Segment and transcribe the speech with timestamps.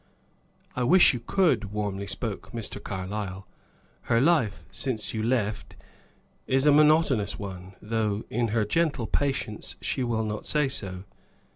[0.75, 2.83] "I wish you could," warmly spoke Mr.
[2.83, 3.47] Carlyle.
[4.09, 5.75] "Her life, since you left,
[6.47, 11.03] is a monotonous one; though, in her gentle patience, she will not say so.